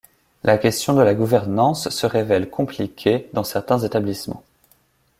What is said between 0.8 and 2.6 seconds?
de la gouvernance se révèle